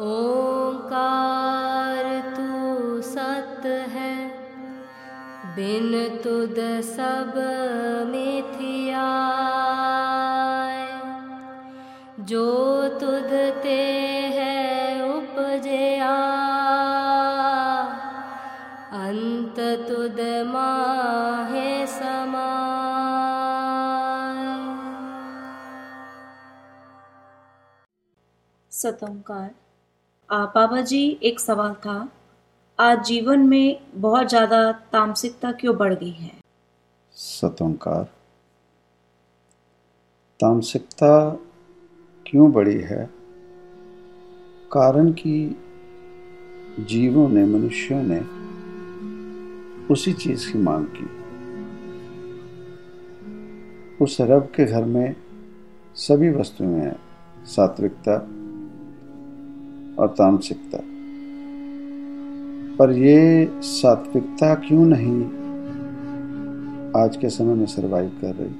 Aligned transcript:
ओंकार 0.00 2.04
तू 2.36 3.02
सत 3.02 3.62
है, 3.88 4.28
बिन 5.56 6.18
तुद 6.18 6.56
सब 6.82 7.32
मिथिया। 8.10 9.08
जो 12.20 12.88
तुद 12.98 13.30
ते 13.62 13.80
है 14.36 15.08
उपजया, 15.08 16.12
अंत 19.00 19.60
तुद 19.88 20.20
माहे 20.48 21.86
समा। 21.86 22.48
सतोंकार। 28.72 29.61
बाबा 30.34 30.80
जी, 30.80 31.18
एक 31.22 31.40
सवाल 31.40 31.74
था, 31.74 32.08
आज 32.80 33.04
जीवन 33.04 33.40
में 33.40 33.80
बहुत 33.94 34.28
ज़्यादा 34.28 34.72
तामसिकता 34.72 35.52
क्यों 35.52 35.76
बढ़ 35.76 35.94
गई 35.94 36.10
है? 36.10 36.30
सतोंकार। 37.12 38.04
तामसिकता 40.40 41.30
क्यों 42.26 42.52
बढ़ी 42.52 42.80
है? 42.80 43.10
कारण 44.72 45.12
कि 45.12 45.56
जीवों 46.80 47.28
ने, 47.28 47.44
मनुष्यों 47.44 48.02
ने 48.02 48.20
उसी 49.86 50.12
चीज़ 50.12 50.52
की 50.52 50.58
मांग 50.58 50.86
की। 50.86 51.06
उस 54.04 54.16
रब 54.20 54.52
के 54.56 54.64
घर 54.64 54.84
में 54.84 55.16
सभी 55.94 56.30
वस्तुएँ 56.30 56.80
हैं, 56.80 56.96
सात्विकता 57.44 58.41
और 59.98 60.08
तामसिकता। 60.08 60.78
पर 62.76 62.92
ये 62.92 63.50
सात्विकता 63.62 64.54
क्यों 64.54 64.84
नहीं 64.86 65.42
आज 67.04 67.16
के 67.16 67.28
समय 67.28 67.54
में 67.54 67.66
सरवाइव 67.66 68.18
कर 68.20 68.34
रही? 68.34 68.50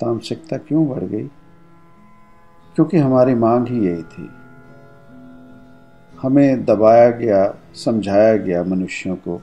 तामसिकता 0.00 0.56
क्यों 0.56 0.88
बढ़ 0.88 1.04
गई? 1.04 1.26
क्योंकि 2.74 2.96
हमारी 2.96 3.34
मांग 3.34 3.68
ही 3.68 3.86
यही 3.86 4.02
थी। 4.02 4.28
हमें 6.22 6.64
दबाया 6.64 7.10
गया, 7.10 7.54
समझाया 7.74 8.36
गया 8.36 8.64
मनुष्यों 8.64 9.16
को। 9.16 9.42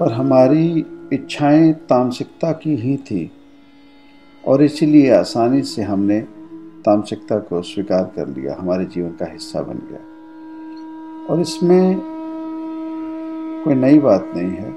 पर 0.00 0.12
हमारी 0.12 0.86
इच्छाएँ 1.12 1.72
तामसिकता 1.72 2.52
की 2.52 2.74
ही 2.74 2.96
थी। 2.96 3.30
और 4.46 4.62
इसीलिए 4.62 5.14
आसानी 5.14 5.62
से 5.62 5.82
हमने 5.82 6.26
तामसिकता 6.80 7.38
को 7.38 7.62
स्वीकार 7.62 8.12
कर 8.16 8.28
लिया, 8.28 8.56
हमारे 8.58 8.84
जीवन 8.84 9.10
का 9.10 9.32
हिस्सा 9.32 9.62
बन 9.62 9.74
गया। 9.74 10.00
और 11.26 11.40
इसमें 11.40 12.00
कोई 13.64 13.74
नई 13.74 13.98
बात 13.98 14.32
नहीं 14.36 14.50
है। 14.50 14.74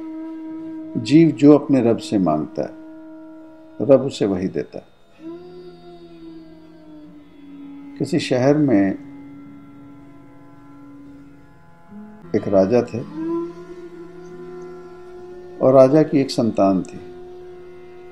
जीव 1.04 1.32
जो 1.32 1.58
अपने 1.58 1.82
रब 1.82 1.98
से 1.98 2.18
माँगता 2.18 2.62
है, 2.62 2.70
रब 3.82 4.02
उसे 4.02 4.26
वही 4.26 4.48
देता 4.48 4.78
है। 4.78 4.86
किसी 7.98 8.20
शहर 8.20 8.58
में 8.58 8.92
एक 12.36 12.48
राजा 12.48 12.82
थे, 12.82 13.00
और 15.58 15.74
राजा 15.74 16.04
की 16.04 16.20
एक 16.22 16.32
संतान 16.32 16.84
थी, 16.84 17.00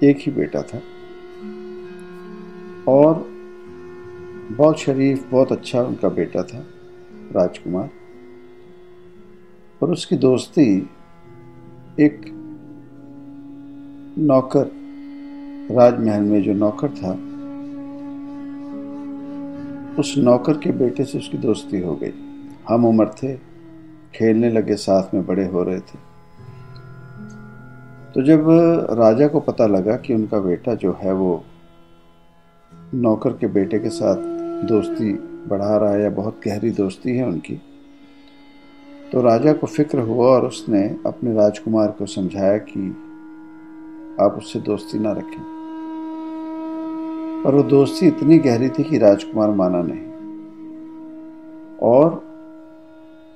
एक 0.08 0.18
ही 0.20 0.32
बेटा 0.32 0.62
था, 0.62 0.82
और 2.88 3.31
बहुत 4.58 4.80
शरीफ 4.80 5.32
बहुत 5.32 5.52
अच्छा 5.52 5.82
उनका 5.82 6.10
बेटा 6.10 6.44
था, 6.44 6.60
राजकुमार। 7.36 7.90
और 9.84 9.92
उसकी 9.92 10.16
दोस्ती 10.16 10.90
एक 12.00 12.22
नौकर, 14.18 14.72
राजमहल 15.72 16.22
में 16.22 16.42
जो 16.44 16.54
नौकर 16.54 16.90
था, 16.90 17.12
उस 20.00 20.14
नौकर 20.18 20.58
के 20.58 20.72
बेटे 20.72 21.06
से 21.06 21.18
उसकी 21.18 21.38
दोस्ती 21.38 21.80
हो 21.80 21.96
गई। 21.96 22.14
हम 22.70 22.86
उम्र 22.86 23.08
थे, 23.24 23.36
खेलने 24.16 24.50
लगे, 24.52 24.76
साथ 24.76 25.14
में 25.14 25.26
बड़े 25.26 25.46
हो 25.46 25.64
रहे 25.64 25.80
थे। 25.80 26.00
तो 28.14 28.22
जब 28.22 28.46
राजा 29.00 29.28
को 29.28 29.40
पता 29.40 29.68
लगा 29.68 29.96
कि 29.98 30.14
उनका 30.14 30.40
बेटा 30.40 30.76
जो 30.76 30.98
है 31.02 31.14
वो 31.14 31.44
नौकर 32.94 33.34
के 33.34 33.48
बेटे 33.48 33.80
के 33.80 33.90
साथ 33.90 34.31
दोस्ती 34.66 35.14
बढ़ा 35.50 35.78
रहा 35.78 35.92
है 35.92 36.02
या 36.02 36.10
बहुत 36.10 36.42
गहरी 36.46 36.72
दोस्ती 36.72 37.18
है 37.18 37.28
उनकी 37.28 37.62
तो 39.12 39.22
राजा 39.22 39.54
को 39.54 39.68
फ़िक्र 39.68 40.00
हुआ 40.00 40.28
और 40.28 40.46
उसने 40.46 40.98
अपने 41.06 41.34
राजकुमार 41.34 41.88
को 41.92 42.06
समझाया 42.06 42.58
कि 42.58 42.90
आप 44.20 44.34
उससे 44.38 44.60
दोस्ती 44.60 45.00
ना 45.00 45.12
रखें। 45.12 45.62
पर 47.44 47.56
वो 47.56 47.64
दोस्ती 47.64 48.08
इतनी 48.08 48.38
गहरी 48.38 48.70
थी 48.70 48.84
कि 48.84 48.98
राजकुमार 48.98 49.50
माना 49.50 49.82
नहीं। 49.82 50.12
और 51.82 52.24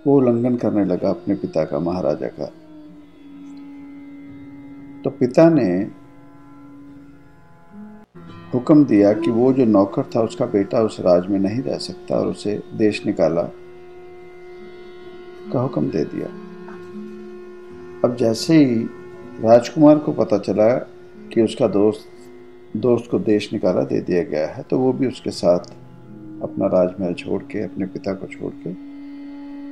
वो 0.08 0.18
उल्लंघन 0.18 0.56
करने 0.56 0.86
लगा 0.86 1.10
अपने 1.10 1.36
पिता 1.36 1.66
का, 1.66 1.80
महाराजा 1.80 2.28
का। 2.28 2.46
तो 5.04 5.10
पिता 5.10 5.50
ने 5.50 5.88
हुक्म 8.54 8.86
दिया 8.86 9.12
कि 9.14 9.32
वो 9.32 9.52
जो 9.54 9.66
नौकर 9.66 10.04
था 10.16 10.22
उसका 10.22 10.46
बेटा 10.46 10.82
उस 10.82 11.00
राज 11.00 11.28
में 11.28 11.40
नहीं 11.40 11.62
रह 11.62 11.78
सकता 11.78 12.16
और 12.16 12.28
उसे 12.28 12.62
देश 12.78 13.06
निकाला। 13.06 13.42
का 15.54 15.60
हुक्म 15.60 15.90
दे 15.90 16.04
दिया। 16.06 16.28
अब 18.04 18.16
जैसे 18.16 18.58
ही 18.58 18.76
राजकुमार 19.44 19.98
को 19.98 20.12
पता 20.12 20.38
चला 20.38 20.70
कि 21.34 21.42
उसका 21.42 21.68
दोस्त 21.68 22.78
दोस्त 22.78 23.10
को 23.12 23.20
देश 23.20 23.52
निकाला, 23.54 23.82
दे 23.82 24.00
दिया 24.02 24.24
गया 24.24 24.48
है 24.48 24.64
तो 24.64 24.78
वो 24.80 24.92
भी 24.94 25.08
उसके 25.08 25.32
साथ 25.32 25.60
अपना 26.44 26.68
राजमहल 26.68 27.14
छोड़ 27.14 27.42
के, 27.44 27.64
अपने 27.64 27.86
पिता 27.86 28.14
को 28.14 28.28
छोड़ 28.28 28.52
के, 28.58 28.74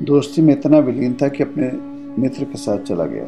दोस्ती 0.06 0.42
में 0.42 0.54
इतना 0.54 0.78
विलीन 0.80 1.14
था 1.22 1.28
कि 1.28 1.44
अपने 1.44 1.72
मित्र 2.22 2.44
के 2.44 2.58
साथ 2.58 2.78
चला 2.80 3.06
गया। 3.06 3.26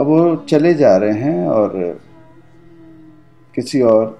अब 0.00 0.06
वो 0.06 0.36
चले 0.48 0.74
जा 0.74 0.96
रहे 0.96 1.18
हैं 1.20 1.46
और 1.48 1.98
किसी 3.56 3.80
और 3.82 4.18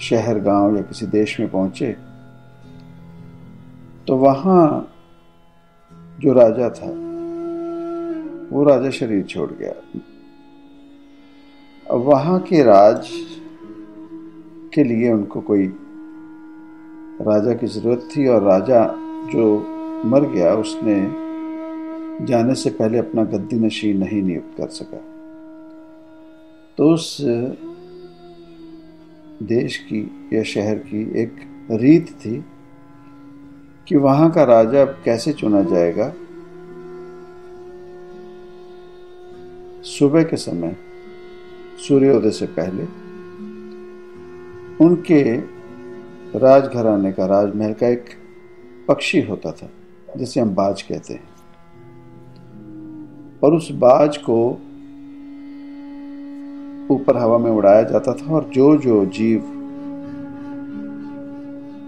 शहर, 0.00 0.38
गाँव 0.38 0.76
या 0.76 0.82
किसी 0.82 1.06
देश 1.06 1.38
में 1.40 1.48
पहुँचे 1.50 1.92
तो 4.08 4.16
वहाँ 4.16 4.92
जो 6.20 6.32
राजा 6.32 6.68
था, 6.70 6.90
वो 8.50 8.64
राजा 8.64 8.90
शरीर 8.90 9.22
छोड़ 9.24 9.50
गया। 9.50 9.72
अब 11.86 12.00
वहाँ 12.00 12.40
के 12.40 12.62
राज 12.62 13.08
के 14.74 14.84
लिए 14.84 15.12
उनको 15.12 15.40
कोई 15.40 15.66
राजा 17.20 17.54
की 17.54 17.66
ज़रूरत 17.66 18.08
थी 18.16 18.26
और 18.26 18.42
राजा 18.42 18.84
जो 19.32 19.44
मर 20.04 20.28
गया, 20.30 20.54
उसने 20.54 22.26
जाने 22.26 22.54
से 22.54 22.70
पहले 22.70 22.98
अपना 22.98 23.24
गद्दी 23.24 23.56
नशी 23.56 23.92
नहीं 23.94 24.22
नियुक्त 24.22 24.56
कर 24.56 24.68
सका। 24.68 25.04
तो 26.78 26.94
उस 26.94 27.18
देश 29.42 29.76
की 29.76 30.30
या 30.32 30.42
शहर 30.42 30.74
की 30.74 31.20
एक 31.22 31.32
रीत 31.70 32.10
थी 32.10 32.44
कि 33.88 33.96
वहाँ 33.96 34.30
का 34.30 34.44
राजा 34.44 34.82
अब 34.82 35.02
कैसे 35.04 35.32
चुना 35.32 35.62
जाएगा? 35.62 36.14
सुबह 39.82 40.22
के 40.22 40.36
समय, 40.36 40.76
सूर्योदय 41.88 42.30
से 42.30 42.46
पहले, 42.46 42.82
उनके 44.84 45.36
राजघराने 46.38 47.12
का 47.12 47.26
राजमहल 47.26 47.72
का 47.72 47.88
एक 47.88 48.04
पक्षी 48.88 49.20
होता 49.20 49.52
था, 49.52 49.70
जिसे 50.16 50.40
हम 50.40 50.54
बाज 50.54 50.82
कहते 50.82 51.14
हैं। 51.14 51.30
और 53.42 53.54
उस 53.54 53.70
बाज 53.70 54.16
को 54.16 54.58
ऊपर 56.90 57.16
हवा 57.16 57.38
में 57.38 57.50
उड़ाया 57.50 57.82
जाता 57.82 58.12
था 58.12 58.34
और 58.34 58.44
जो 58.44 58.76
जो 58.76 59.06
जीव 59.06 59.56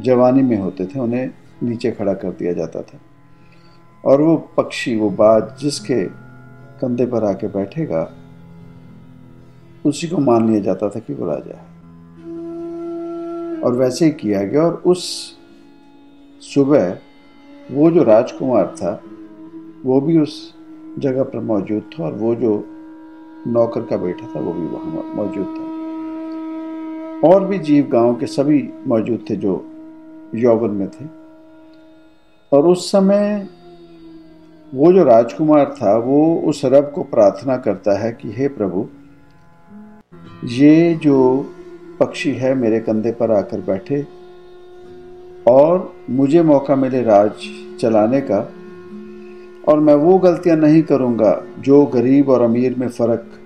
जवानी 0.00 0.42
में 0.42 0.58
होते 0.58 0.86
थे, 0.86 1.00
उन्हें 1.00 1.30
नीचे 1.62 1.90
खड़ा 1.90 2.14
कर 2.14 2.30
दिया 2.30 2.52
जाता 2.52 2.82
था। 2.82 2.98
और 4.04 4.22
वो 4.22 4.36
पक्षी, 4.56 4.96
वो 4.96 5.10
बाज 5.10 5.60
जिसके 5.60 6.04
कंधे 6.80 7.06
पर 7.06 7.24
आके 7.24 7.46
बैठेगा, 7.46 8.12
उसी 9.86 10.08
को 10.08 10.18
मान 10.18 10.48
लिया 10.48 10.60
जाता 10.60 10.88
था 10.88 11.00
कि 11.00 11.14
वो 11.14 11.26
राजा 11.26 11.56
है। 11.56 11.72
और 13.60 13.72
वैसे 13.72 14.04
ही 14.04 14.10
किया 14.10 14.42
गया 14.42 14.62
और 14.62 14.82
उस 14.86 15.32
सुबह 16.40 16.98
वो 17.70 17.90
जो 17.90 18.02
राजकुमार 18.02 18.66
था, 18.66 19.02
वो 19.84 20.00
भी 20.00 20.18
उस 20.18 20.54
जगह 20.98 21.22
पर 21.22 21.40
मौजूद 21.40 21.82
था 21.82 22.04
और 22.04 22.12
वो 22.12 22.34
जो 22.34 22.71
नौकर 23.46 23.82
का 23.82 23.96
बेटा 23.96 24.26
था, 24.36 24.40
वो 24.40 24.52
भी 24.52 24.66
वहाँ 24.66 25.12
मौजूद 25.14 25.46
था। 25.46 25.72
और 27.28 27.44
भी 27.44 27.58
जीव 27.58 27.88
गाँव 27.92 28.14
के 28.14 28.26
सभी 28.26 28.70
मौजूद 28.86 29.24
थे 29.30 29.36
जो 29.36 29.66
यौवन 30.34 30.70
में 30.70 30.88
थे। 30.88 31.04
और 32.52 32.66
उस 32.66 32.92
समय 32.92 33.48
वो 34.74 34.92
जो 34.92 35.04
राजकुमार 35.04 35.76
था, 35.82 35.96
वो 35.96 36.36
उस 36.36 36.64
रब 36.64 36.92
को 36.94 37.02
प्रार्थना 37.02 37.56
करता 37.56 37.98
है 37.98 38.12
कि, 38.12 38.32
हे 38.32 38.48
प्रभु, 38.48 38.86
ये 40.44 40.94
जो 40.94 41.46
पक्षी 42.00 42.32
है 42.32 42.54
मेरे 42.54 42.80
कंधे 42.80 43.12
पर 43.12 43.30
आकर 43.30 43.60
बैठे 43.60 44.06
और 45.48 45.92
मुझे 46.10 46.42
मौका 46.42 46.76
मिले 46.76 47.02
राज 47.02 47.32
चलाने 47.80 48.20
का 48.20 48.52
और 49.68 49.80
मैं 49.80 49.94
वो 49.94 50.18
गलतियाँ 50.18 50.56
नहीं 50.56 50.82
करूँगा 50.82 51.42
जो 51.58 51.86
गरीब 51.86 52.28
और 52.28 52.42
अमीर 52.42 52.74
में 52.78 52.88
फ़र्क 52.88 53.40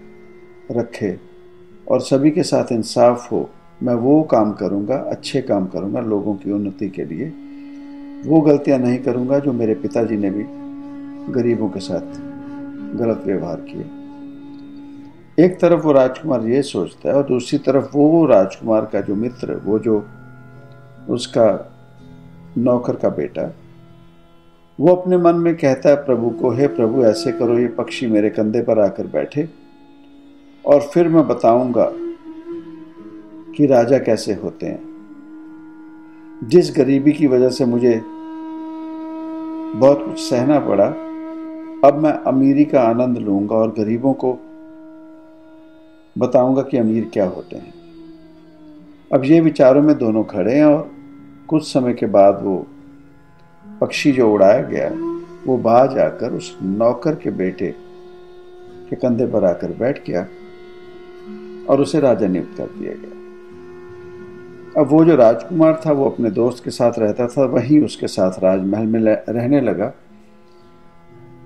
रखे। 0.70 1.16
और 1.90 2.00
सभी 2.00 2.30
के 2.30 2.42
साथ 2.42 2.72
इंसाफ 2.72 3.32
हो, 3.32 3.50
मैं 3.82 3.94
वो 3.94 4.22
काम 4.22 4.52
करूँगा, 4.52 4.96
अच्छे 4.96 5.42
काम 5.42 5.66
करूँगा 5.66 6.00
लोगों 6.00 6.34
की 6.34 6.52
उन्नति 6.52 6.88
के 6.88 7.04
लिए। 7.04 7.28
वो 8.26 8.40
गलतियाँ 8.40 8.78
नहीं 8.78 8.98
करूँगा 8.98 9.38
जो 9.38 9.52
मेरे 9.52 9.74
पिताजी 9.74 10.16
ने 10.16 10.30
भी 10.30 10.44
गरीबों 11.32 11.68
के 11.68 11.80
साथ 11.80 12.18
गलत 12.96 13.22
व्यवहार 13.26 13.60
किए। 13.60 15.44
एक 15.44 15.60
तरफ़ 15.60 15.82
वो 15.82 15.92
राजकुमार 15.92 16.46
ये 16.46 16.62
सोचता 16.62 17.08
है 17.08 17.14
और 17.14 17.22
दूसरी 17.22 17.58
तरफ़ 17.58 17.96
वो 17.96 18.26
राजकुमार 18.26 18.84
का 18.92 19.00
जो 19.00 19.14
मित्र, 19.14 19.60
वो 19.64 19.78
जो 19.78 20.06
उसका 21.08 21.72
नौकर 22.58 22.96
का 22.96 23.08
बेटा 23.08 23.52
वो 24.80 24.94
अपने 24.94 25.16
मन 25.16 25.34
में 25.34 25.56
कहता 25.56 25.88
है 25.88 25.96
प्रभु 25.96 26.30
को, 26.30 26.50
हे 26.50 26.66
प्रभु, 26.66 27.04
ऐसे 27.04 27.32
करो, 27.32 27.58
ये 27.58 27.66
पक्षी 27.66 28.06
मेरे 28.06 28.30
कंधे 28.30 28.62
पर 28.62 28.78
आकर 28.78 29.06
बैठे। 29.06 29.48
और 30.66 30.80
फिर 30.80 31.08
मैं 31.08 31.28
बताऊँगा 31.28 31.92
कि 33.56 33.66
राजा 33.66 33.98
कैसे 33.98 34.34
होते 34.34 34.66
हैं। 34.66 34.96
जिस 36.44 36.74
गरीबी 36.76 37.12
की 37.12 37.26
वजह 37.26 37.48
से 37.48 37.64
मुझे 37.64 38.02
बहुत 39.76 40.04
कुछ 40.04 40.30
सहना 40.30 40.60
पड़ा, 40.60 40.86
अब 41.88 41.98
मैं 42.02 42.12
अमीरी 42.12 42.64
का 42.64 42.80
आनंद 42.80 43.18
लूँगा 43.18 43.54
और 43.54 43.70
गरीबों 43.70 44.12
को 44.12 44.38
बताऊँगा 46.18 46.62
कि 46.62 46.76
अमीर 46.76 47.10
क्या 47.12 47.26
होते 47.26 47.56
हैं। 47.56 47.74
अब 49.14 49.24
ये 49.24 49.40
विचारों 49.40 49.82
में 49.82 49.98
दोनों 49.98 50.24
खड़े 50.24 50.54
हैं 50.54 50.64
और 50.64 50.90
कुछ 51.48 51.72
समय 51.72 51.94
के 51.94 52.06
बाद 52.06 52.40
वो 52.42 52.66
पक्षी 53.80 54.12
जो 54.12 54.32
उड़ाया 54.32 54.62
गया, 54.62 54.90
वो 55.46 55.56
बाज 55.58 55.98
आकर 55.98 56.32
उस 56.32 56.56
नौकर 56.62 57.14
के 57.14 57.30
बेटे 57.32 57.74
के 58.90 58.96
कंधे 58.96 59.26
पर 59.26 59.44
आकर 59.44 59.72
बैठ 59.72 60.06
गया 60.06 60.26
और 61.68 61.80
उसे 61.80 62.00
राजा 62.00 62.26
नियुक्त 62.26 62.56
कर 62.58 62.66
दिया 62.78 62.92
गया। 62.92 63.14
अब 64.80 64.88
वो 64.88 65.04
जो 65.04 65.14
राजकुमार 65.16 65.80
था, 65.86 65.92
वो 65.92 66.08
अपने 66.10 66.30
दोस्त 66.30 66.64
के 66.64 66.70
साथ 66.70 66.98
रहता 66.98 67.26
था, 67.26 67.44
वहीं 67.44 67.80
उसके 67.80 68.06
साथ 68.06 68.38
राजमहल 68.42 68.86
में 68.86 69.00
रहने 69.00 69.60
लगा। 69.60 69.92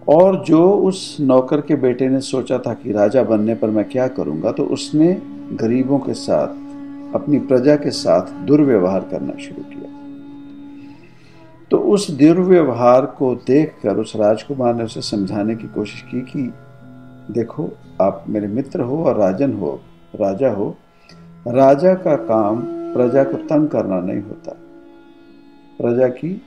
और 0.08 0.44
जो 0.44 0.70
उस 0.72 1.16
नौकर 1.20 1.60
के 1.60 1.74
बेटे 1.76 2.08
ने 2.08 2.20
सोचा 2.20 2.58
था 2.58 2.74
कि 2.74 2.92
राजा 2.92 3.22
बनने 3.22 3.54
पर 3.54 3.70
मैं 3.70 3.84
क्या 3.88 4.08
करूँगा 4.08 4.52
तो 4.52 4.64
उसने 4.66 5.12
गरीबों 5.52 5.98
के 5.98 6.14
साथ, 6.14 6.48
अपनी 7.14 7.38
प्रजा 7.38 7.76
के 7.76 7.90
साथ 7.90 8.32
दुर्व्यवहार 8.46 9.08
करना 9.10 9.38
शुरू 9.38 9.62
किया। 9.64 9.99
उस 11.90 12.10
दुर्व्यवहार 12.10 13.06
को 13.06 13.34
देखकर, 13.34 13.96
उस 13.96 14.12
राजकुमार 14.16 14.74
ने 14.74 14.84
उसे 14.84 15.00
समझाने 15.00 15.56
की 15.56 15.68
कोशिश 15.68 16.02
की 16.02 16.20
कि, 16.20 16.52
देखो, 17.30 17.70
आप 18.02 18.24
मेरे 18.28 18.46
मित्र 18.46 18.80
हो 18.80 19.04
और 19.04 19.16
राजन 19.16 19.52
हो, 19.52 19.80
राजा 20.16 20.50
हो। 20.50 20.76
राजा 21.46 21.94
का 21.94 22.16
काम 22.16 22.60
प्रजा 22.66 23.24
को 23.24 23.32
तंग 23.32 23.68
करना 23.68 24.00
नहीं 24.00 24.22
होता। 24.22 24.52
प्रजा 25.80 26.08
की 26.08 26.42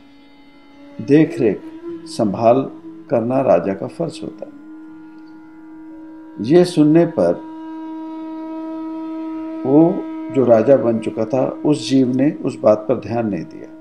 देख 1.02 1.40
रेख 1.40 1.62
संभाल 2.06 2.70
करना 3.10 3.42
राजा 3.42 3.74
का 3.74 3.88
फ़र्ज़ 3.88 4.22
होता 4.24 4.46
है। 4.46 4.64
ये 6.46 6.66
सुनने 6.66 7.06
पर 7.06 7.34
वो 9.66 9.96
जो 10.36 10.46
राजा 10.46 10.78
बन 10.78 11.00
चुका 11.00 11.26
था, 11.26 11.46
उस 11.66 11.90
जीव 11.90 12.16
ने 12.16 12.32
उस 12.32 12.60
बात 12.60 12.78
पर 12.78 12.96
ध्यान 12.96 13.30
नहीं 13.30 13.44
दिया। 13.44 13.73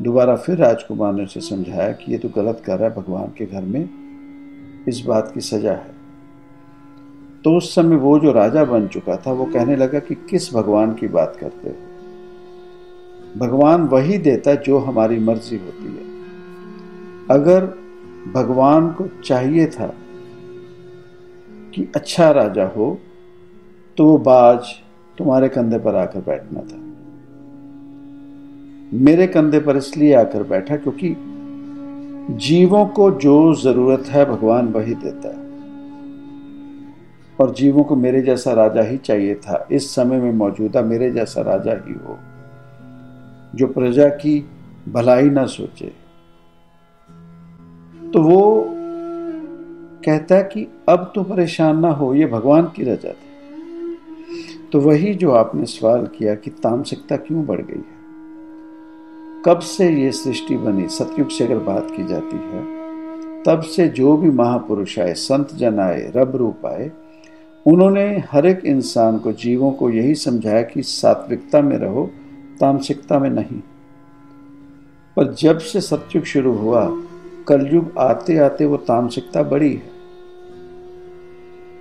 दोबारा 0.00 0.36
फिर 0.36 0.58
राजकुमार 0.58 1.12
ने 1.12 1.22
उसे 1.24 1.40
समझाया 1.40 1.92
कि 1.92 2.12
ये 2.12 2.18
तो 2.18 2.28
गलत 2.28 2.62
कर 2.64 2.78
रहा 2.78 2.88
है 2.88 2.94
भगवान 2.94 3.32
के 3.38 3.46
घर 3.46 3.62
में। 3.62 3.88
इस 4.88 5.00
बात 5.06 5.30
की 5.34 5.40
सजा 5.40 5.72
है। 5.72 5.96
तो 7.44 7.56
उस 7.56 7.74
समय 7.74 7.96
वो 7.96 8.18
जो 8.18 8.32
राजा 8.32 8.64
बन 8.64 8.86
चुका 8.86 9.16
था, 9.16 9.32
वो 9.32 9.44
कहने 9.44 9.76
लगा 9.76 9.98
कि 9.98 10.14
किस 10.30 10.52
भगवान 10.54 10.94
की 10.94 11.08
बात 11.08 11.36
करते 11.40 11.68
हो? 11.68 11.74
भगवान 13.36 13.82
वही 13.82 14.18
देता 14.18 14.54
जो 14.54 14.78
हमारी 14.78 15.18
मर्ज़ी 15.18 15.56
होती 15.56 15.84
है। 15.84 16.06
अगर 17.30 17.66
भगवान 18.34 18.90
को 18.92 19.06
चाहिए 19.24 19.66
था 19.66 19.92
कि 21.74 21.92
अच्छा 21.96 22.30
राजा 22.30 22.66
हो 22.66 22.98
तो 23.96 24.06
वो 24.06 24.18
बाज 24.18 24.60
तुम्हारे 25.18 25.48
कंधे 25.48 25.78
पर 25.78 25.94
आकर 25.94 26.20
बैठना 26.20 26.60
था। 26.60 26.87
मेरे 28.92 29.26
कंधे 29.26 29.58
पर 29.60 29.76
इसलिए 29.76 30.14
आकर 30.14 30.42
बैठा 30.42 30.76
क्योंकि 30.76 31.14
जीवों 32.38 32.86
को 32.86 33.10
जो 33.10 33.54
ज़रूरत 33.54 34.04
है 34.06 34.24
भगवान 34.24 34.68
वही 34.68 34.94
देता 34.94 35.28
है। 35.28 35.46
और 37.40 37.54
जीवों 37.54 37.84
को 37.84 37.96
मेरे 37.96 38.20
जैसा 38.22 38.52
राजा 38.52 38.82
ही 38.82 38.96
चाहिए 38.96 39.34
था। 39.34 39.66
इस 39.72 39.90
समय 39.94 40.20
में 40.20 40.32
मौजूदा 40.32 40.82
मेरे 40.82 41.10
जैसा 41.10 41.42
राजा 41.42 41.72
ही 41.72 41.94
हो, 41.94 42.18
जो 43.54 43.66
प्रजा 43.66 44.08
की 44.08 44.44
भलाई 44.88 45.30
ना 45.30 45.46
सोचे। 45.46 45.92
तो 48.12 48.22
वो 48.22 48.64
कहता 50.04 50.34
है 50.34 50.42
कि 50.42 50.66
अब 50.88 51.12
तो 51.14 51.22
परेशान 51.24 51.78
ना 51.78 51.90
हो, 51.90 52.14
ये 52.14 52.26
भगवान 52.26 52.72
की 52.76 52.82
रजा 52.82 53.12
थी। 53.12 53.96
तो 54.72 54.80
वही 54.80 55.14
जो 55.14 55.30
आपने 55.30 55.66
सवाल 55.66 56.06
किया 56.06 56.34
कि 56.34 56.50
तामसिकता 56.50 57.16
क्यों 57.16 57.46
बढ़ 57.46 57.60
गई 57.60 57.74
है? 57.74 57.97
कब 59.44 59.58
से 59.58 59.90
ये 59.90 60.12
सृष्टि 60.12 60.56
बनी? 60.56 60.88
सतयुग 60.88 61.28
से 61.28 61.44
अगर 61.44 61.58
बात 61.58 61.90
की 61.96 62.06
जाती 62.06 62.36
है, 62.36 62.78
तब 63.42 63.60
से 63.60 63.88
जो 63.88 64.16
भी 64.16 64.30
महापुरुष 64.30 64.98
आए, 64.98 65.14
संत 65.14 65.54
जन 65.54 65.78
आए, 65.78 66.12
रब 66.16 66.36
रूप 66.36 66.66
आए, 66.66 66.90
उन्होंने 67.66 68.24
हर 68.30 68.46
एक 68.46 68.64
इंसान 68.64 69.18
को, 69.18 69.32
जीवों 69.32 69.72
को 69.72 69.90
यही 69.90 70.14
समझाया 70.14 70.62
कि 70.62 70.82
सात्विकता 70.82 71.60
में 71.60 71.76
रहो, 71.76 72.10
तामसिकता 72.60 73.18
में 73.18 73.30
नहीं। 73.30 73.60
पर 75.16 75.34
जब 75.34 75.58
से 75.58 75.80
सत्युग 75.80 76.24
शुरू 76.24 76.52
हुआ, 76.52 77.02
कलयुग 77.48 77.92
आते 77.98 78.38
आते 78.38 78.66
वो 78.66 78.76
तामसिकता 78.76 79.42
बढ़ी 79.42 79.74
है। 79.74 79.90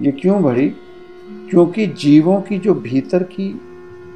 ये 0.01 0.11
क्यों 0.11 0.43
बढ़ी? 0.43 0.69
क्योंकि 1.49 1.87
जीवों 1.87 2.41
की 2.41 2.57
जो 2.57 2.75
भीतर 2.75 3.23
की 3.23 3.61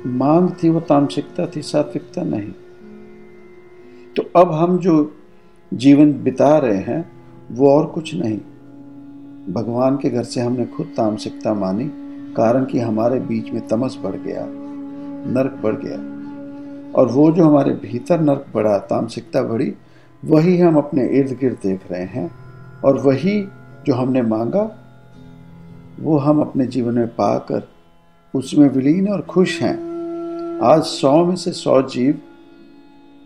मांग 0.06 0.50
थी, 0.64 0.70
वो 0.70 0.80
तामसिकता 0.80 1.46
थी, 1.56 1.62
सात्विकता 1.62 2.24
नहीं। 2.24 2.52
तो 4.16 4.40
अब 4.40 4.52
हम 4.52 4.78
जो 4.78 5.16
जीवन 5.74 6.14
बिता 6.14 6.58
रहे 6.58 6.78
हैं, 6.78 7.12
वो 7.52 7.70
और 7.70 7.86
कुछ 7.86 8.16
नहीं। 8.16 8.38
भगवान 9.54 9.96
के 9.96 10.10
घर 10.10 10.24
से 10.24 10.42
हमने 10.42 10.66
खुद 10.66 10.88
तामसिकता 10.88 11.54
मानी, 11.54 11.92
कारण 12.34 12.66
कि 12.66 12.80
हमारे 12.80 13.20
बीच 13.20 13.52
में 13.52 13.68
तमस 13.68 13.98
बढ़ 14.04 14.16
गया, 14.16 14.46
नरक 15.32 15.60
बढ़ 15.64 15.76
गया। 15.76 16.22
और 16.96 17.08
वो 17.08 17.32
जो 17.32 17.46
हमारे 17.46 17.72
भीतर 17.72 18.22
नरक 18.22 18.46
बढ़ा, 18.56 18.78
तामसिकता 18.78 19.42
बढ़ी, 19.42 19.74
वही 20.26 20.58
हम 20.58 20.76
अपने 20.76 21.08
इर्द 21.08 21.38
गिर्द 21.42 21.58
देख 21.64 21.80
रहे 21.92 22.04
हैं। 22.04 22.32
और 22.86 22.98
वही 22.98 23.48
जो 23.86 23.94
हमने 23.94 24.22
मांगा, 24.22 24.78
वो 26.00 26.18
हम 26.18 26.42
अपने 26.42 26.66
जीवन 26.66 26.94
में 26.94 27.08
पाकर, 27.08 27.68
उसमें 28.36 28.70
विलीन 28.70 29.08
और 29.08 29.22
खुश 29.22 29.62
हैं। 29.62 29.92
आज 30.64 30.84
सौ 30.84 31.26
में 31.26 31.36
से 31.36 31.52
सौ 31.52 31.82
जीव 31.82 32.20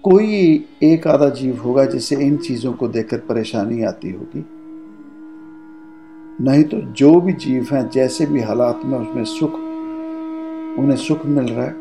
कोई 0.10 0.66
एक 0.84 1.08
आधा 1.08 1.30
जीव 1.30 1.62
होगा 1.62 1.86
जिसे 1.86 2.16
इन 2.16 2.38
चीज़ों 2.38 2.74
को 2.74 2.88
देखकर 2.88 3.18
परेशानी 3.18 3.84
आती 3.84 4.12
होगी। 4.12 4.46
नहीं 6.44 6.64
तो 6.64 6.82
जो 6.82 7.22
भी 7.22 7.34
जीव 7.34 7.68
हैं, 7.72 7.90
जैसे 7.90 8.26
भी 8.26 8.42
हालात 8.42 8.82
में 8.86 9.00
उसमें 9.00 9.26
सुख, 9.26 9.54
उन्हें 10.80 10.96
सुख 10.96 11.26
मिल 11.26 11.46
रहा 11.46 11.66
है 11.66 11.74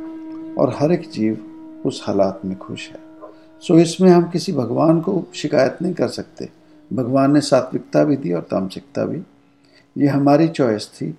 और 0.55 0.77
हर 0.79 0.93
एक 0.93 1.11
जीव 1.11 1.39
उस 1.87 2.05
हालात 2.07 2.41
में 2.45 2.59
खुश 2.59 2.89
है। 2.89 2.99
सो 3.61 3.79
इसमें 3.79 4.11
हम 4.11 4.23
किसी 4.23 4.53
भगवान 4.53 5.01
को 5.01 5.25
शिकायत 5.35 5.79
नहीं 5.83 5.95
कर 5.95 6.09
सकते। 6.09 6.49
भगवान 6.93 7.33
ने 7.33 7.41
सात्विकता 7.41 8.05
भी 8.05 8.17
दी 8.17 8.33
और 8.33 8.43
तामसिकता 8.43 9.05
भी। 9.05 9.23
ये 9.99 10.07
हमारी 10.07 10.49
चॉइस 10.49 10.89
थी। 10.89 11.15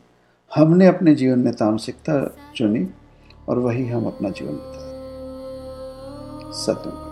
हमने 0.55 0.87
अपने 0.87 1.15
जीवन 1.15 1.39
में 1.39 1.53
तामसिकता 1.53 2.35
चुनी 2.55 2.87
और 3.49 3.59
वही 3.59 3.87
हम 3.87 4.05
अपना 4.05 4.29
जीवन 4.29 4.51
बिताए। 4.51 4.84
सत्य 6.63 7.04